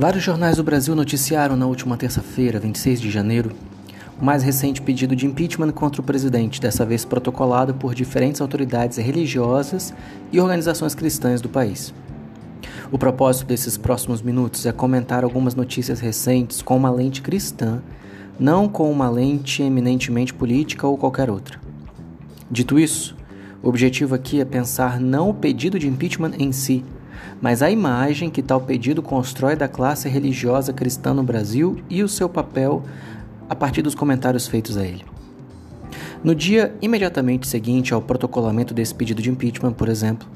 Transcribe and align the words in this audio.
Vários 0.00 0.24
jornais 0.24 0.56
do 0.56 0.64
Brasil 0.64 0.94
noticiaram 0.94 1.56
na 1.56 1.66
última 1.66 1.94
terça-feira, 1.94 2.58
26 2.58 3.02
de 3.02 3.10
janeiro, 3.10 3.52
o 4.18 4.24
mais 4.24 4.42
recente 4.42 4.80
pedido 4.80 5.14
de 5.14 5.26
impeachment 5.26 5.72
contra 5.72 6.00
o 6.00 6.04
presidente, 6.04 6.58
dessa 6.58 6.86
vez 6.86 7.04
protocolado 7.04 7.74
por 7.74 7.94
diferentes 7.94 8.40
autoridades 8.40 8.96
religiosas 8.96 9.92
e 10.32 10.40
organizações 10.40 10.94
cristãs 10.94 11.42
do 11.42 11.50
país. 11.50 11.92
O 12.90 12.96
propósito 12.96 13.46
desses 13.46 13.76
próximos 13.76 14.22
minutos 14.22 14.64
é 14.64 14.72
comentar 14.72 15.22
algumas 15.22 15.54
notícias 15.54 16.00
recentes 16.00 16.62
com 16.62 16.78
uma 16.78 16.90
lente 16.90 17.20
cristã, 17.20 17.82
não 18.38 18.70
com 18.70 18.90
uma 18.90 19.10
lente 19.10 19.62
eminentemente 19.62 20.32
política 20.32 20.86
ou 20.86 20.96
qualquer 20.96 21.28
outra. 21.28 21.60
Dito 22.50 22.78
isso, 22.78 23.14
o 23.62 23.68
objetivo 23.68 24.14
aqui 24.14 24.40
é 24.40 24.46
pensar 24.46 24.98
não 24.98 25.28
o 25.28 25.34
pedido 25.34 25.78
de 25.78 25.86
impeachment 25.86 26.32
em 26.38 26.52
si, 26.52 26.86
mas 27.40 27.62
a 27.62 27.70
imagem 27.70 28.30
que 28.30 28.42
tal 28.42 28.60
pedido 28.60 29.02
constrói 29.02 29.56
da 29.56 29.68
classe 29.68 30.08
religiosa 30.08 30.72
cristã 30.72 31.14
no 31.14 31.22
Brasil 31.22 31.78
e 31.88 32.02
o 32.02 32.08
seu 32.08 32.28
papel 32.28 32.82
a 33.48 33.54
partir 33.54 33.82
dos 33.82 33.94
comentários 33.94 34.46
feitos 34.46 34.76
a 34.76 34.84
ele. 34.84 35.04
No 36.22 36.34
dia 36.34 36.74
imediatamente 36.82 37.48
seguinte 37.48 37.94
ao 37.94 38.02
protocolamento 38.02 38.74
desse 38.74 38.94
pedido 38.94 39.22
de 39.22 39.30
impeachment, 39.30 39.72
por 39.72 39.88
exemplo, 39.88 40.28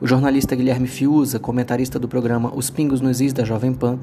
o 0.00 0.06
jornalista 0.06 0.54
Guilherme 0.54 0.86
Fiuza, 0.86 1.38
comentarista 1.38 1.98
do 1.98 2.08
programa 2.08 2.52
Os 2.54 2.70
Pingos 2.70 3.00
nos 3.00 3.20
Is 3.20 3.32
da 3.32 3.44
Jovem 3.44 3.72
Pan, 3.72 3.98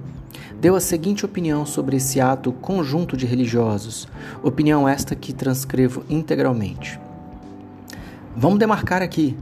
deu 0.59 0.75
a 0.75 0.79
seguinte 0.79 1.25
opinião 1.25 1.65
sobre 1.65 1.97
esse 1.97 2.21
ato 2.21 2.51
conjunto 2.51 3.17
de 3.17 3.25
religiosos, 3.25 4.07
opinião 4.41 4.87
esta 4.87 5.15
que 5.15 5.33
transcrevo 5.33 6.03
integralmente. 6.09 6.99
Vamos 8.35 8.59
demarcar 8.59 9.01
aqui. 9.01 9.35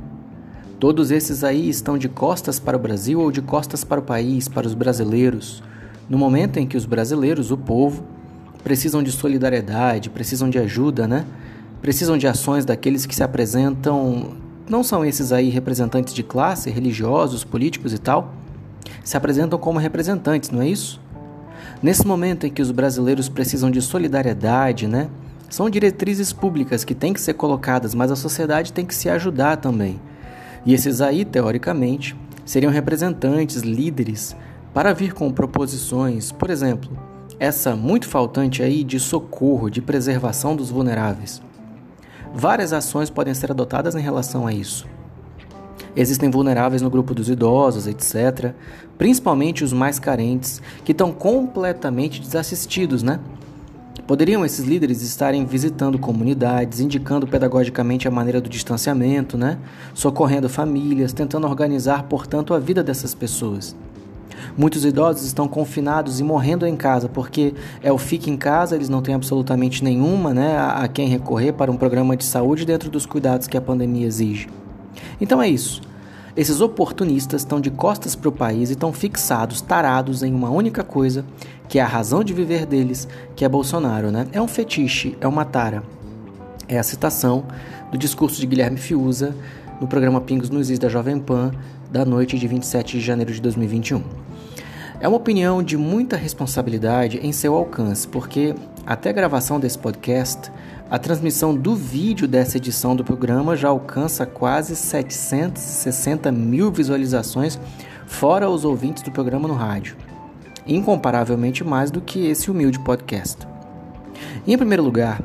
Todos 0.82 1.12
esses 1.12 1.44
aí 1.44 1.70
estão 1.70 1.96
de 1.96 2.10
costas 2.10 2.60
para 2.60 2.76
o 2.76 2.80
Brasil 2.80 3.20
ou 3.20 3.32
de 3.32 3.40
costas 3.40 3.84
para 3.84 4.00
o 4.00 4.04
país, 4.04 4.48
para 4.48 4.66
os 4.66 4.74
brasileiros, 4.74 5.62
no 6.10 6.18
momento 6.18 6.58
em 6.58 6.66
que 6.66 6.76
os 6.76 6.88
brasileiros, 6.88 7.52
o 7.52 7.56
povo, 7.56 8.04
precisam 8.64 9.04
de 9.04 9.12
solidariedade, 9.12 10.10
precisam 10.10 10.50
de 10.50 10.58
ajuda, 10.58 11.08
né? 11.08 11.24
Precisam 11.84 12.18
de 12.18 12.26
ações 12.26 12.66
daqueles 12.66 13.06
que 13.06 13.14
se 13.14 13.22
apresentam 13.22 14.34
não 14.68 14.84
são 14.84 15.06
esses 15.06 15.32
aí 15.32 15.50
representantes 15.50 16.16
de 16.16 16.24
classe, 16.24 16.72
religiosos, 16.72 17.44
políticos 17.44 17.94
e 17.94 18.00
tal? 18.00 18.34
Se 19.04 19.16
apresentam 19.16 19.60
como 19.60 19.78
representantes, 19.78 20.50
não 20.50 20.64
é 20.64 20.68
isso? 20.68 21.00
Nesse 21.80 22.08
momento 22.08 22.48
em 22.48 22.50
que 22.50 22.62
os 22.64 22.72
brasileiros 22.72 23.30
precisam 23.30 23.70
de 23.70 23.84
solidariedade, 23.84 24.88
né? 24.88 25.12
São 25.48 25.70
diretrizes 25.70 26.34
públicas 26.34 26.84
que 26.84 26.96
têm 26.96 27.14
que 27.14 27.22
ser 27.22 27.36
colocadas, 27.36 27.94
mas 27.94 28.12
a 28.12 28.16
sociedade 28.16 28.74
tem 28.74 28.84
que 28.84 28.96
se 28.96 29.08
ajudar 29.10 29.58
também. 29.58 30.00
E 30.66 30.74
esses 30.74 31.02
aí, 31.02 31.26
teoricamente, 31.26 32.16
seriam 32.46 32.72
representantes, 32.72 33.62
líderes, 33.62 34.36
para 34.74 34.94
vir 34.94 35.14
com 35.14 35.32
proposições, 35.32 36.32
por 36.32 36.50
exemplo, 36.50 36.92
essa 37.40 37.76
muito 37.76 38.08
faltante 38.08 38.62
aí 38.62 38.84
de 38.84 39.00
socorro, 39.00 39.70
de 39.70 39.82
preservação 39.82 40.56
dos 40.56 40.70
vulneráveis. 40.70 41.42
Várias 42.34 42.72
ações 42.72 43.10
podem 43.10 43.34
ser 43.34 43.52
adotadas 43.52 43.96
em 43.96 44.00
relação 44.00 44.48
a 44.48 44.54
isso. 44.54 44.88
Existem 45.96 46.30
vulneráveis 46.30 46.82
no 46.82 46.90
grupo 46.90 47.14
dos 47.14 47.30
idosos, 47.30 47.88
etc., 47.88 48.54
principalmente 48.98 49.64
os 49.64 49.74
mais 49.74 50.00
carentes, 50.00 50.62
que 50.86 50.94
estão 50.94 51.12
completamente 51.12 52.22
desassistidos, 52.22 53.04
né? 53.04 53.20
Poderiam 54.08 54.44
esses 54.44 54.66
líderes 54.66 55.02
estarem 55.02 55.46
visitando 55.46 55.98
comunidades, 55.98 56.80
indicando 56.80 57.28
pedagogicamente 57.28 58.08
a 58.08 58.12
maneira 58.12 58.42
do 58.42 58.50
distanciamento, 58.50 59.38
né? 59.38 59.58
Socorrendo 59.94 60.50
famílias, 60.50 61.14
tentando 61.14 61.48
organizar, 61.48 62.04
portanto, 62.04 62.54
a 62.54 62.60
vida 62.60 62.84
dessas 62.84 63.14
pessoas. 63.14 63.76
Muitos 64.58 64.84
idosos 64.84 65.26
estão 65.26 65.48
confinados 65.48 66.20
e 66.20 66.24
morrendo 66.24 66.66
em 66.66 66.76
casa 66.76 67.08
porque 67.08 67.54
é 67.82 67.92
o 67.92 67.98
fique 67.98 68.30
em 68.30 68.36
casa, 68.36 68.76
eles 68.76 68.90
não 68.90 69.02
têm 69.02 69.16
absolutamente 69.16 69.84
nenhuma 69.84 70.34
né, 70.34 70.58
a, 70.58 70.84
a 70.84 70.88
quem 70.88 71.08
recorrer 71.08 71.54
para 71.54 71.72
um 71.72 71.78
programa 71.78 72.18
de 72.18 72.26
saúde 72.26 72.66
dentro 72.66 72.90
dos 72.90 73.06
cuidados 73.06 73.48
que 73.48 73.56
a 73.56 73.62
pandemia 73.62 74.08
exige. 74.08 74.50
Então 75.20 75.42
é 75.42 75.48
isso. 75.48 75.82
Esses 76.36 76.62
oportunistas 76.62 77.42
estão 77.42 77.60
de 77.60 77.70
costas 77.70 78.16
para 78.16 78.30
o 78.30 78.32
país 78.32 78.70
e 78.70 78.74
estão 78.74 78.94
fixados, 78.94 79.60
tarados 79.60 80.24
em 80.24 80.34
uma 80.34 80.50
única 80.50 80.84
coisa, 80.84 81.26
que 81.68 81.78
é 81.78 81.82
a 81.82 81.88
razão 81.88 82.24
de 82.24 82.34
viver 82.34 82.66
deles, 82.66 83.08
que 83.36 83.44
é 83.44 83.50
Bolsonaro, 83.50 84.12
né? 84.12 84.28
É 84.32 84.42
um 84.42 84.48
fetiche, 84.48 85.18
é 85.20 85.28
uma 85.28 85.44
tara. 85.44 85.84
É 86.68 86.80
a 86.80 86.84
citação 86.84 87.44
do 87.92 87.98
discurso 87.98 88.40
de 88.40 88.48
Guilherme 88.48 88.78
Fiuza 88.78 89.36
no 89.82 89.88
programa 89.88 90.22
Pingos 90.22 90.50
nos 90.50 90.70
Is 90.70 90.80
da 90.80 90.88
Jovem 90.88 91.20
Pan 91.20 91.52
da 91.92 92.06
noite 92.06 92.40
de 92.40 92.48
27 92.48 92.98
de 92.98 93.04
janeiro 93.04 93.34
de 93.34 93.42
2021. 93.42 94.02
É 95.02 95.08
uma 95.08 95.18
opinião 95.18 95.62
de 95.62 95.76
muita 95.76 96.16
responsabilidade 96.16 97.20
em 97.22 97.32
seu 97.32 97.56
alcance, 97.56 98.08
porque 98.08 98.56
até 98.86 99.10
a 99.10 99.14
gravação 99.14 99.60
desse 99.60 99.78
podcast, 99.78 100.52
a 100.90 100.98
transmissão 100.98 101.56
do 101.56 101.76
vídeo 101.76 102.28
dessa 102.28 102.58
edição 102.58 102.96
do 102.96 103.04
programa 103.04 103.56
já 103.56 103.70
alcança 103.70 104.26
quase 104.26 104.76
760 104.76 106.32
mil 106.32 106.72
visualizações, 106.72 107.60
fora 108.06 108.50
os 108.50 108.66
ouvintes 108.66 109.04
do 109.04 109.12
programa 109.12 109.48
no 109.48 109.54
rádio. 109.54 109.96
Incomparavelmente 110.66 111.64
mais 111.64 111.92
do 111.92 112.02
que 112.02 112.26
esse 112.26 112.50
humilde 112.50 112.80
podcast. 112.80 113.48
Em 114.46 114.58
primeiro 114.58 114.84
lugar, 114.84 115.22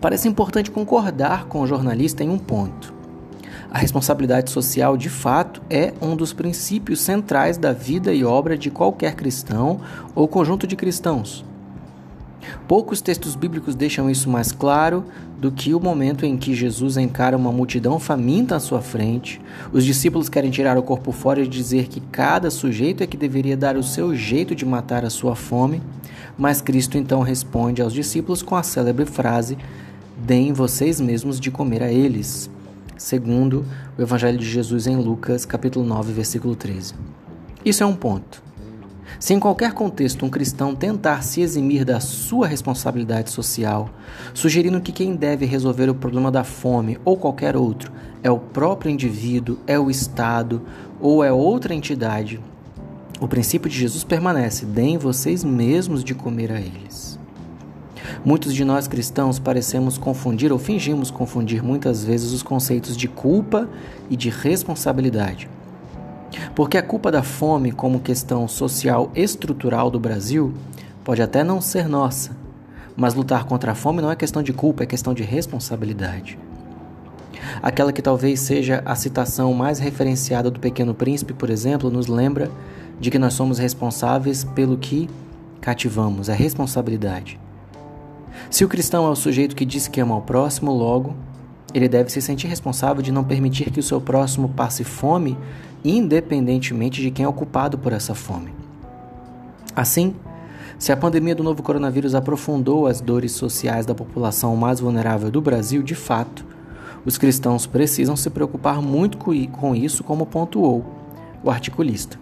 parece 0.00 0.28
importante 0.28 0.70
concordar 0.70 1.46
com 1.46 1.60
o 1.60 1.66
jornalista 1.66 2.22
em 2.22 2.28
um 2.28 2.38
ponto. 2.38 2.94
A 3.70 3.78
responsabilidade 3.78 4.50
social, 4.50 4.96
de 4.96 5.10
fato, 5.10 5.60
é 5.68 5.92
um 6.00 6.16
dos 6.16 6.32
princípios 6.32 7.00
centrais 7.00 7.58
da 7.58 7.72
vida 7.72 8.14
e 8.14 8.24
obra 8.24 8.56
de 8.56 8.70
qualquer 8.70 9.14
cristão 9.14 9.80
ou 10.14 10.26
conjunto 10.26 10.66
de 10.66 10.74
cristãos. 10.74 11.44
Poucos 12.66 13.00
textos 13.00 13.34
bíblicos 13.34 13.74
deixam 13.74 14.10
isso 14.10 14.28
mais 14.28 14.52
claro 14.52 15.04
do 15.38 15.50
que 15.52 15.74
o 15.74 15.80
momento 15.80 16.26
em 16.26 16.36
que 16.36 16.54
Jesus 16.54 16.96
encara 16.96 17.36
uma 17.36 17.52
multidão 17.52 17.98
faminta 17.98 18.56
à 18.56 18.60
sua 18.60 18.80
frente. 18.80 19.40
Os 19.72 19.84
discípulos 19.84 20.28
querem 20.28 20.50
tirar 20.50 20.76
o 20.76 20.82
corpo 20.82 21.12
fora 21.12 21.40
e 21.40 21.46
dizer 21.46 21.88
que 21.88 22.00
cada 22.00 22.50
sujeito 22.50 23.02
é 23.02 23.06
que 23.06 23.16
deveria 23.16 23.56
dar 23.56 23.76
o 23.76 23.82
seu 23.82 24.14
jeito 24.14 24.54
de 24.54 24.66
matar 24.66 25.04
a 25.04 25.10
sua 25.10 25.34
fome, 25.34 25.82
mas 26.36 26.60
Cristo 26.60 26.98
então 26.98 27.22
responde 27.22 27.82
aos 27.82 27.92
discípulos 27.92 28.42
com 28.42 28.56
a 28.56 28.62
célebre 28.62 29.06
frase: 29.06 29.56
Deem 30.16 30.52
vocês 30.52 31.00
mesmos 31.00 31.38
de 31.38 31.50
comer 31.50 31.82
a 31.82 31.92
eles 31.92 32.50
segundo 32.98 33.64
o 33.96 34.02
Evangelho 34.02 34.36
de 34.36 34.44
Jesus 34.44 34.86
em 34.86 34.96
Lucas, 34.96 35.46
capítulo 35.46 35.86
9, 35.86 36.12
versículo 36.12 36.56
13. 36.56 36.94
Isso 37.64 37.82
é 37.82 37.86
um 37.86 37.94
ponto. 37.94 38.42
Se 39.18 39.34
em 39.34 39.40
qualquer 39.40 39.72
contexto 39.72 40.24
um 40.24 40.30
cristão 40.30 40.74
tentar 40.74 41.22
se 41.22 41.40
eximir 41.40 41.84
da 41.84 42.00
sua 42.00 42.46
responsabilidade 42.46 43.30
social, 43.30 43.90
sugerindo 44.32 44.80
que 44.80 44.92
quem 44.92 45.16
deve 45.16 45.44
resolver 45.44 45.88
o 45.88 45.94
problema 45.94 46.30
da 46.30 46.44
fome 46.44 46.98
ou 47.04 47.16
qualquer 47.16 47.56
outro 47.56 47.92
é 48.22 48.30
o 48.30 48.38
próprio 48.38 48.90
indivíduo, 48.90 49.58
é 49.66 49.78
o 49.78 49.90
Estado 49.90 50.62
ou 51.00 51.22
é 51.24 51.32
outra 51.32 51.74
entidade, 51.74 52.40
o 53.20 53.26
princípio 53.26 53.68
de 53.68 53.76
Jesus 53.76 54.04
permanece: 54.04 54.64
deem 54.64 54.96
vocês 54.96 55.42
mesmos 55.42 56.04
de 56.04 56.14
comer 56.14 56.52
a 56.52 56.60
eles. 56.60 57.18
Muitos 58.24 58.54
de 58.54 58.64
nós 58.64 58.86
cristãos 58.86 59.38
parecemos 59.38 59.98
confundir 59.98 60.52
ou 60.52 60.58
fingimos 60.58 61.10
confundir 61.10 61.62
muitas 61.62 62.04
vezes 62.04 62.32
os 62.32 62.42
conceitos 62.42 62.96
de 62.96 63.08
culpa 63.08 63.68
e 64.08 64.16
de 64.16 64.30
responsabilidade. 64.30 65.48
Porque 66.58 66.76
a 66.76 66.82
culpa 66.82 67.12
da 67.12 67.22
fome, 67.22 67.70
como 67.70 68.00
questão 68.00 68.48
social 68.48 69.12
estrutural 69.14 69.92
do 69.92 70.00
Brasil, 70.00 70.52
pode 71.04 71.22
até 71.22 71.44
não 71.44 71.60
ser 71.60 71.88
nossa, 71.88 72.36
mas 72.96 73.14
lutar 73.14 73.44
contra 73.44 73.70
a 73.70 73.74
fome 73.76 74.02
não 74.02 74.10
é 74.10 74.16
questão 74.16 74.42
de 74.42 74.52
culpa, 74.52 74.82
é 74.82 74.86
questão 74.86 75.14
de 75.14 75.22
responsabilidade. 75.22 76.36
Aquela 77.62 77.92
que 77.92 78.02
talvez 78.02 78.40
seja 78.40 78.82
a 78.84 78.96
citação 78.96 79.54
mais 79.54 79.78
referenciada 79.78 80.50
do 80.50 80.58
Pequeno 80.58 80.94
Príncipe, 80.94 81.32
por 81.32 81.48
exemplo, 81.48 81.92
nos 81.92 82.08
lembra 82.08 82.50
de 82.98 83.08
que 83.08 83.20
nós 83.20 83.34
somos 83.34 83.60
responsáveis 83.60 84.42
pelo 84.42 84.76
que 84.76 85.08
cativamos, 85.60 86.28
é 86.28 86.34
responsabilidade. 86.34 87.38
Se 88.50 88.64
o 88.64 88.68
cristão 88.68 89.06
é 89.06 89.10
o 89.10 89.14
sujeito 89.14 89.54
que 89.54 89.64
diz 89.64 89.86
que 89.86 90.00
ama 90.00 90.16
ao 90.16 90.22
próximo, 90.22 90.72
logo, 90.72 91.14
ele 91.72 91.88
deve 91.88 92.10
se 92.10 92.20
sentir 92.20 92.48
responsável 92.48 93.00
de 93.00 93.12
não 93.12 93.22
permitir 93.22 93.70
que 93.70 93.78
o 93.78 93.82
seu 93.82 94.00
próximo 94.00 94.48
passe 94.48 94.82
fome, 94.82 95.38
independentemente 95.84 97.00
de 97.00 97.10
quem 97.10 97.24
é 97.24 97.28
ocupado 97.28 97.78
por 97.78 97.92
essa 97.92 98.14
fome. 98.14 98.52
Assim, 99.74 100.14
se 100.78 100.92
a 100.92 100.96
pandemia 100.96 101.34
do 101.34 101.42
novo 101.42 101.62
coronavírus 101.62 102.14
aprofundou 102.14 102.86
as 102.86 103.00
dores 103.00 103.32
sociais 103.32 103.84
da 103.84 103.94
população 103.94 104.54
mais 104.56 104.80
vulnerável 104.80 105.30
do 105.30 105.40
Brasil, 105.40 105.82
de 105.82 105.94
fato, 105.94 106.44
os 107.04 107.16
cristãos 107.18 107.66
precisam 107.66 108.16
se 108.16 108.30
preocupar 108.30 108.82
muito 108.82 109.18
com 109.18 109.74
isso, 109.74 110.04
como 110.04 110.26
pontuou 110.26 110.84
o 111.42 111.50
articulista. 111.50 112.18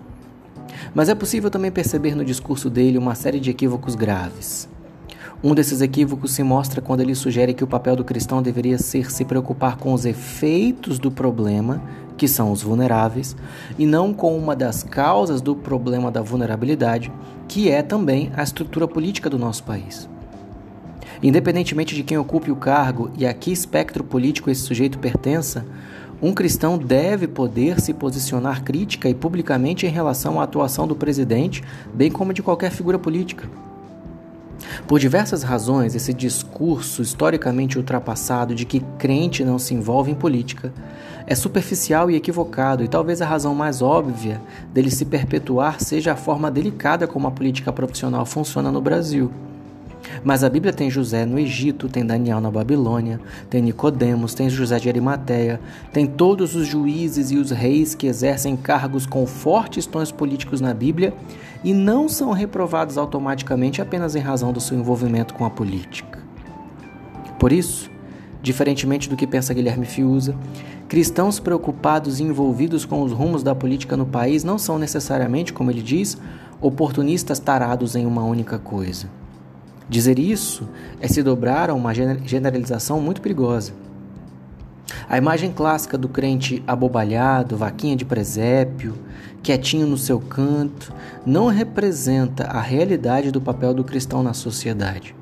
Mas 0.95 1.09
é 1.09 1.15
possível 1.15 1.51
também 1.51 1.71
perceber 1.71 2.15
no 2.15 2.25
discurso 2.25 2.71
dele 2.71 2.99
uma 2.99 3.15
série 3.15 3.41
de 3.41 3.51
equívocos 3.51 3.95
graves. 3.95 4.69
Um 5.43 5.55
desses 5.55 5.81
equívocos 5.81 6.33
se 6.33 6.43
mostra 6.43 6.81
quando 6.81 7.01
ele 7.01 7.15
sugere 7.15 7.53
que 7.53 7.65
o 7.65 7.67
papel 7.67 7.95
do 7.95 8.05
cristão 8.05 8.43
deveria 8.43 8.79
ser 8.79 9.11
se 9.11 9.25
preocupar 9.25 9.77
com 9.77 9.93
os 9.93 10.07
efeitos 10.07 10.99
do 10.99 11.11
problema 11.11 11.83
que 12.17 12.27
são 12.27 12.53
os 12.53 12.63
vulneráveis, 12.63 13.37
e 13.79 13.87
não 13.87 14.13
com 14.13 14.37
uma 14.37 14.57
das 14.57 14.83
causas 14.83 15.41
do 15.41 15.55
problema 15.55 16.11
da 16.11 16.23
vulnerabilidade, 16.23 17.13
que 17.49 17.71
é 17.71 17.83
também 17.83 18.33
a 18.37 18.43
estrutura 18.43 18.89
política 18.89 19.31
do 19.31 19.39
nosso 19.39 19.63
país. 19.65 20.09
Independentemente 21.23 21.95
de 21.95 22.03
quem 22.03 22.19
ocupe 22.19 22.51
o 22.51 22.57
cargo 22.57 23.11
e 23.17 23.27
a 23.27 23.33
que 23.33 23.53
espectro 23.53 24.05
político 24.05 24.51
esse 24.51 24.63
sujeito 24.63 24.99
pertença, 24.99 25.65
um 26.21 26.33
cristão 26.33 26.79
deve 26.79 27.27
poder 27.27 27.81
se 27.81 27.93
posicionar 27.93 28.63
crítica 28.63 29.09
e 29.09 29.15
publicamente 29.15 29.87
em 29.87 29.91
relação 29.91 30.41
à 30.41 30.45
atuação 30.45 30.87
do 30.87 30.97
presidente, 30.97 31.63
bem 31.93 32.11
como 32.11 32.33
de 32.33 32.43
qualquer 32.43 32.71
figura 32.71 32.99
política. 32.99 33.49
Por 34.87 34.99
diversas 34.99 35.43
razões, 35.43 35.95
esse 35.95 36.13
discurso 36.13 37.03
historicamente 37.03 37.79
ultrapassado 37.79 38.55
de 38.55 38.65
que 38.65 38.81
crente 38.99 39.45
não 39.45 39.59
se 39.59 39.75
envolve 39.75 40.11
em 40.11 40.15
política 40.15 40.73
é 41.27 41.35
superficial 41.35 42.11
e 42.11 42.15
equivocado, 42.15 42.85
e 42.85 42.89
talvez 42.89 43.21
a 43.21 43.27
razão 43.27 43.55
mais 43.55 43.83
óbvia 43.83 44.41
dele 44.73 44.91
se 44.91 45.05
perpetuar 45.05 45.81
seja 45.81 46.13
a 46.13 46.17
forma 46.17 46.51
delicada 46.51 47.07
como 47.07 47.27
a 47.27 47.33
política 47.33 47.73
profissional 47.73 48.25
funciona 48.25 48.71
no 48.71 48.81
Brasil. 48.81 49.31
Mas 50.25 50.43
a 50.45 50.49
Bíblia 50.49 50.73
tem 50.73 50.91
José 50.91 51.25
no 51.25 51.39
Egito, 51.39 51.89
tem 51.89 52.05
Daniel 52.05 52.41
na 52.41 52.51
Babilônia, 52.51 53.21
tem 53.49 53.63
Nicodemos, 53.63 54.35
tem 54.35 54.49
José 54.49 54.79
de 54.79 54.89
Arimateia, 54.89 55.61
tem 55.93 56.07
todos 56.07 56.55
os 56.55 56.67
juízes 56.67 57.31
e 57.31 57.37
os 57.37 57.51
reis 57.51 57.95
que 57.95 58.07
exercem 58.07 58.57
cargos 58.57 59.07
com 59.07 59.27
fortes 59.27 59.87
tons 59.87 60.11
políticos 60.11 60.61
na 60.61 60.73
Bíblia 60.73 61.15
e 61.65 61.73
não 61.73 62.09
são 62.09 62.33
reprovados 62.33 62.99
automaticamente 62.99 63.83
apenas 63.83 64.15
em 64.15 64.21
razão 64.21 64.53
do 64.53 64.61
seu 64.61 64.79
envolvimento 64.79 65.35
com 65.35 65.45
a 65.45 65.51
política. 65.51 66.19
Por 67.39 67.53
isso, 67.53 67.91
diferentemente 68.43 69.09
do 69.09 69.17
que 69.17 69.27
pensa 69.27 69.53
Guilherme 69.53 69.85
Fiuza, 69.85 70.35
cristãos 70.89 71.41
preocupados 71.41 72.21
e 72.21 72.23
envolvidos 72.23 72.85
com 72.85 73.03
os 73.03 73.13
rumos 73.13 73.43
da 73.43 73.55
política 73.55 73.97
no 73.97 74.07
país 74.07 74.45
não 74.45 74.59
são 74.59 74.79
necessariamente, 74.79 75.53
como 75.53 75.71
ele 75.71 75.83
diz, 75.83 76.17
oportunistas 76.61 77.39
tarados 77.39 77.97
em 77.97 78.07
uma 78.07 78.23
única 78.23 78.59
coisa. 78.59 79.09
Dizer 79.89 80.19
isso 80.19 80.69
é 81.01 81.07
se 81.07 81.23
dobrar 81.23 81.71
a 81.71 81.75
uma 81.75 81.95
generalização 81.95 83.01
muito 83.01 83.21
perigosa. 83.21 83.73
A 85.09 85.17
imagem 85.17 85.53
clássica 85.53 85.97
do 85.97 86.09
crente 86.09 86.63
abobalhado, 86.67 87.57
vaquinha 87.57 87.95
de 87.95 88.05
presépio, 88.05 88.95
quietinho 89.43 89.87
no 89.87 89.97
seu 89.97 90.19
canto, 90.19 90.93
não 91.25 91.47
representa 91.47 92.45
a 92.45 92.61
realidade 92.61 93.31
do 93.31 93.41
papel 93.41 93.73
do 93.73 93.85
cristão 93.85 94.23
na 94.23 94.33
sociedade. 94.33 95.15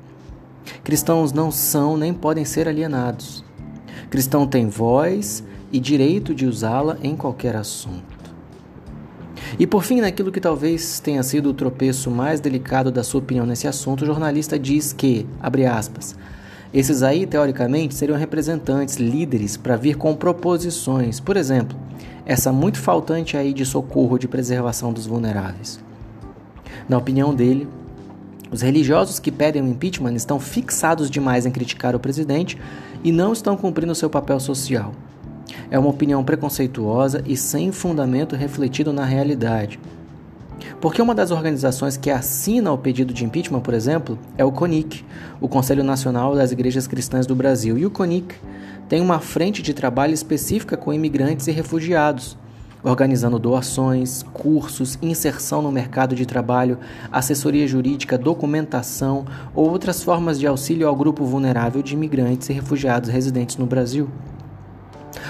Cristãos 0.83 1.31
não 1.31 1.51
são 1.51 1.95
nem 1.95 2.13
podem 2.13 2.45
ser 2.45 2.67
alienados. 2.67 3.43
Cristão 4.09 4.47
tem 4.47 4.67
voz 4.67 5.43
e 5.71 5.79
direito 5.79 6.33
de 6.33 6.47
usá-la 6.47 6.97
em 7.03 7.15
qualquer 7.15 7.55
assunto. 7.55 8.14
E 9.57 9.65
por 9.65 9.83
fim, 9.83 10.01
naquilo 10.01 10.31
que 10.31 10.41
talvez 10.41 10.99
tenha 10.99 11.23
sido 11.23 11.49
o 11.49 11.53
tropeço 11.53 12.11
mais 12.11 12.39
delicado 12.41 12.91
da 12.91 13.03
sua 13.03 13.21
opinião 13.21 13.45
nesse 13.45 13.67
assunto, 13.67 14.01
o 14.01 14.05
jornalista 14.05 14.59
diz 14.59 14.91
que, 14.91 15.25
abre 15.39 15.65
aspas, 15.65 16.15
esses 16.73 17.01
aí, 17.01 17.25
teoricamente, 17.25 17.95
seriam 17.95 18.17
representantes, 18.17 18.97
líderes, 18.97 19.55
para 19.55 19.77
vir 19.77 19.95
com 19.95 20.13
proposições. 20.13 21.21
Por 21.21 21.37
exemplo, 21.37 21.77
essa 22.25 22.51
muito 22.51 22.79
faltante 22.79 23.37
aí 23.37 23.53
de 23.53 23.65
socorro 23.65 24.17
de 24.17 24.27
preservação 24.27 24.91
dos 24.91 25.05
vulneráveis. 25.05 25.79
Na 26.89 26.97
opinião 26.97 27.33
dele, 27.33 27.65
os 28.51 28.61
religiosos 28.61 29.19
que 29.19 29.31
pedem 29.31 29.61
o 29.61 29.67
impeachment 29.67 30.15
estão 30.15 30.37
fixados 30.39 31.09
demais 31.09 31.45
em 31.45 31.51
criticar 31.51 31.95
o 31.95 31.99
presidente 31.99 32.59
e 33.03 33.11
não 33.11 33.31
estão 33.31 33.55
cumprindo 33.55 33.95
seu 33.95 34.09
papel 34.09 34.39
social. 34.39 34.91
É 35.75 35.77
uma 35.77 35.89
opinião 35.89 36.23
preconceituosa 36.23 37.21
e 37.25 37.35
sem 37.35 37.69
fundamento 37.69 38.33
refletido 38.33 38.93
na 38.93 39.03
realidade. 39.03 39.77
Porque 40.79 41.01
uma 41.01 41.13
das 41.13 41.31
organizações 41.31 41.97
que 41.97 42.09
assina 42.09 42.71
o 42.71 42.77
pedido 42.77 43.13
de 43.13 43.25
impeachment, 43.25 43.59
por 43.59 43.73
exemplo, 43.73 44.17
é 44.37 44.45
o 44.45 44.53
CONIC, 44.53 45.03
o 45.41 45.49
Conselho 45.49 45.83
Nacional 45.83 46.33
das 46.33 46.53
Igrejas 46.53 46.87
Cristãs 46.87 47.27
do 47.27 47.35
Brasil. 47.35 47.77
E 47.77 47.85
o 47.85 47.91
CONIC 47.91 48.35
tem 48.87 49.01
uma 49.01 49.19
frente 49.19 49.61
de 49.61 49.73
trabalho 49.73 50.13
específica 50.13 50.77
com 50.77 50.93
imigrantes 50.93 51.45
e 51.47 51.51
refugiados, 51.51 52.37
organizando 52.81 53.37
doações, 53.37 54.23
cursos, 54.31 54.97
inserção 55.01 55.61
no 55.61 55.73
mercado 55.73 56.15
de 56.15 56.25
trabalho, 56.25 56.77
assessoria 57.11 57.67
jurídica, 57.67 58.17
documentação 58.17 59.25
ou 59.53 59.69
outras 59.69 60.01
formas 60.01 60.39
de 60.39 60.47
auxílio 60.47 60.87
ao 60.87 60.95
grupo 60.95 61.25
vulnerável 61.25 61.83
de 61.83 61.95
imigrantes 61.95 62.47
e 62.47 62.53
refugiados 62.53 63.09
residentes 63.09 63.57
no 63.57 63.65
Brasil. 63.65 64.09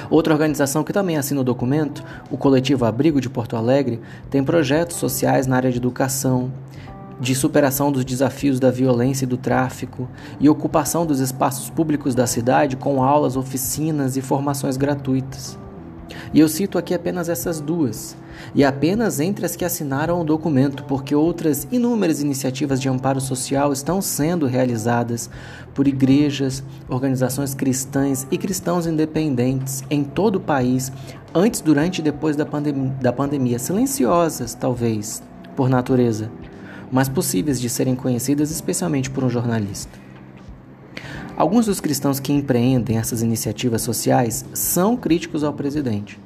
Outra 0.09 0.33
organização 0.33 0.83
que 0.83 0.93
também 0.93 1.17
assina 1.17 1.41
o 1.41 1.43
documento, 1.43 2.03
o 2.29 2.37
Coletivo 2.37 2.85
Abrigo 2.85 3.19
de 3.19 3.29
Porto 3.29 3.55
Alegre, 3.55 3.99
tem 4.29 4.43
projetos 4.43 4.97
sociais 4.97 5.47
na 5.47 5.55
área 5.55 5.71
de 5.71 5.77
educação, 5.77 6.51
de 7.19 7.33
superação 7.33 7.91
dos 7.91 8.03
desafios 8.03 8.59
da 8.59 8.69
violência 8.69 9.25
e 9.25 9.27
do 9.27 9.37
tráfico 9.37 10.07
e 10.39 10.49
ocupação 10.49 11.05
dos 11.05 11.19
espaços 11.19 11.69
públicos 11.69 12.13
da 12.13 12.27
cidade 12.27 12.75
com 12.75 13.01
aulas, 13.03 13.37
oficinas 13.37 14.17
e 14.17 14.21
formações 14.21 14.77
gratuitas. 14.77 15.57
E 16.33 16.39
eu 16.39 16.47
cito 16.47 16.77
aqui 16.77 16.93
apenas 16.93 17.29
essas 17.29 17.59
duas, 17.59 18.15
e 18.53 18.63
apenas 18.63 19.19
entre 19.19 19.45
as 19.45 19.55
que 19.55 19.65
assinaram 19.65 20.21
o 20.21 20.25
documento, 20.25 20.83
porque 20.83 21.15
outras 21.15 21.67
inúmeras 21.71 22.21
iniciativas 22.21 22.81
de 22.81 22.89
amparo 22.89 23.21
social 23.21 23.71
estão 23.71 24.01
sendo 24.01 24.45
realizadas 24.45 25.29
por 25.73 25.87
igrejas, 25.87 26.63
organizações 26.87 27.53
cristãs 27.53 28.27
e 28.29 28.37
cristãos 28.37 28.85
independentes 28.87 29.83
em 29.89 30.03
todo 30.03 30.35
o 30.35 30.41
país, 30.41 30.91
antes, 31.33 31.61
durante 31.61 31.99
e 31.99 32.03
depois 32.03 32.35
da, 32.35 32.45
pandem 32.45 32.93
da 33.01 33.11
pandemia, 33.11 33.59
silenciosas, 33.59 34.53
talvez, 34.53 35.23
por 35.55 35.69
natureza, 35.69 36.29
mas 36.91 37.09
possíveis 37.09 37.59
de 37.59 37.69
serem 37.69 37.95
conhecidas 37.95 38.51
especialmente 38.51 39.09
por 39.09 39.23
um 39.23 39.29
jornalista. 39.29 40.04
Alguns 41.37 41.65
dos 41.65 41.81
cristãos 41.81 42.19
que 42.19 42.31
empreendem 42.31 42.97
essas 42.97 43.21
iniciativas 43.21 43.81
sociais 43.81 44.45
são 44.53 44.95
críticos 44.95 45.43
ao 45.43 45.51
presidente. 45.53 46.17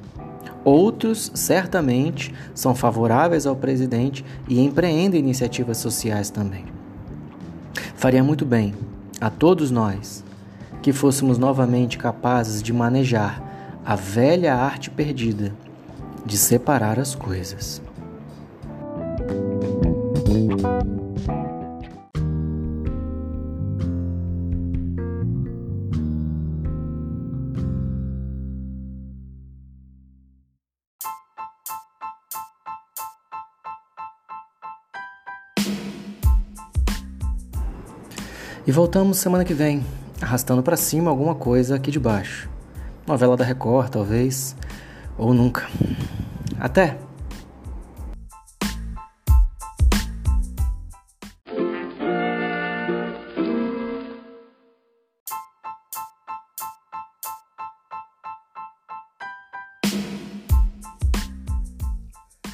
Outros, 0.64 1.32
certamente, 1.34 2.32
são 2.54 2.74
favoráveis 2.74 3.46
ao 3.46 3.56
presidente 3.56 4.24
e 4.48 4.60
empreendem 4.60 5.18
iniciativas 5.20 5.78
sociais 5.78 6.30
também. 6.30 6.64
Faria 7.96 8.22
muito 8.22 8.44
bem 8.44 8.74
a 9.20 9.28
todos 9.30 9.70
nós 9.70 10.24
que 10.80 10.92
fôssemos 10.92 11.38
novamente 11.38 11.98
capazes 11.98 12.62
de 12.62 12.72
manejar 12.72 13.42
a 13.84 13.96
velha 13.96 14.54
arte 14.54 14.90
perdida 14.90 15.52
de 16.24 16.38
separar 16.38 16.98
as 17.00 17.14
coisas. 17.14 17.82
E 38.70 38.72
voltamos 38.72 39.18
semana 39.18 39.44
que 39.44 39.52
vem, 39.52 39.84
arrastando 40.22 40.62
para 40.62 40.76
cima 40.76 41.10
alguma 41.10 41.34
coisa 41.34 41.74
aqui 41.74 41.90
de 41.90 41.98
baixo. 41.98 42.48
Novela 43.04 43.36
da 43.36 43.44
Record, 43.44 43.90
talvez, 43.90 44.54
ou 45.18 45.34
nunca. 45.34 45.68
Até! 46.56 46.96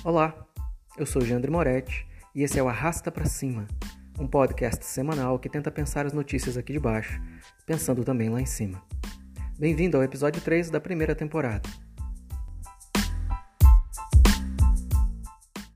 Olá, 0.03 0.33
eu 0.97 1.05
sou 1.05 1.21
Jandre 1.21 1.51
Moretti 1.51 2.07
e 2.35 2.43
esse 2.43 2.59
é 2.59 2.63
o 2.63 2.69
Arrasta 2.69 3.13
para 3.13 3.27
Cima 3.27 3.67
um 4.19 4.27
podcast 4.27 4.85
semanal 4.85 5.39
que 5.39 5.49
tenta 5.49 5.71
pensar 5.71 6.07
as 6.07 6.13
notícias 6.13 6.57
aqui 6.57 6.73
de 6.73 6.81
baixo, 6.81 7.21
pensando 7.67 8.05
também 8.05 8.29
lá 8.29 8.41
em 8.41 8.47
cima. 8.47 8.83
Bem-vindo 9.59 9.97
ao 9.97 10.03
episódio 10.03 10.41
3 10.41 10.71
da 10.71 10.81
primeira 10.81 11.15
temporada. 11.15 11.86